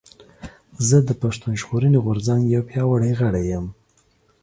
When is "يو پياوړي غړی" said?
2.55-3.43